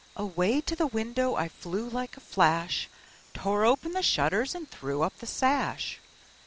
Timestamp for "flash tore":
2.21-3.65